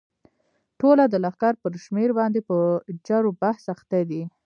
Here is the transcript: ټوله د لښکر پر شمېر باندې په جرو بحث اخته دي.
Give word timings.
ټوله 0.79 1.03
د 1.09 1.15
لښکر 1.23 1.53
پر 1.61 1.71
شمېر 1.85 2.09
باندې 2.19 2.39
په 2.49 2.57
جرو 3.07 3.31
بحث 3.41 3.63
اخته 3.75 3.99
دي. 4.09 4.21